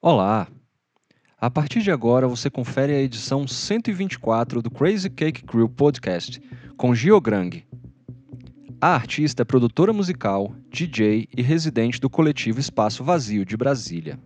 [0.00, 0.46] Olá!
[1.40, 6.40] A partir de agora você confere a edição 124 do Crazy Cake Crew Podcast
[6.76, 7.66] com Gio Grang.
[8.80, 14.20] A artista é produtora musical, DJ e residente do coletivo Espaço Vazio de Brasília.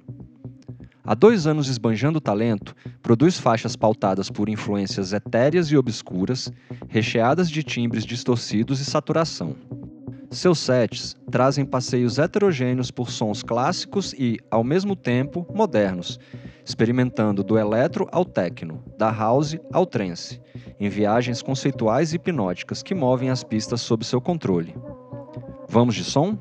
[1.03, 6.53] Há dois anos esbanjando talento, produz faixas pautadas por influências etéreas e obscuras,
[6.87, 9.57] recheadas de timbres distorcidos e saturação.
[10.33, 16.19] Seus sets trazem passeios heterogêneos por sons clássicos e, ao mesmo tempo, modernos,
[16.65, 20.41] experimentando do eletro ao techno, da house ao trance,
[20.81, 24.75] em viagens conceituais e hipnóticas que movem as pistas sob seu controle.
[25.69, 26.39] Vamos de som?